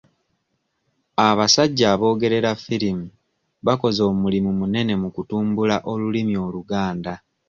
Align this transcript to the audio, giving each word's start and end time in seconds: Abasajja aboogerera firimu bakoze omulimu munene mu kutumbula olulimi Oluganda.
Abasajja 1.27 1.85
aboogerera 1.93 2.51
firimu 2.63 3.05
bakoze 3.65 4.01
omulimu 4.11 4.51
munene 4.59 4.93
mu 5.01 5.09
kutumbula 5.15 5.75
olulimi 5.91 6.35
Oluganda. 6.45 7.13